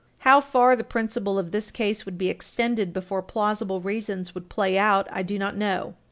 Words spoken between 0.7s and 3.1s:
the principle of this case would be extended